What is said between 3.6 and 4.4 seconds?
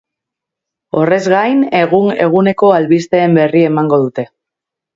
emango dute.